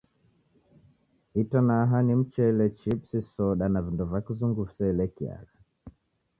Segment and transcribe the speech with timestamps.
[1.41, 5.57] Itanaha ni michele, chipsi, soda, na vindo va Kizungu viseelekiagha.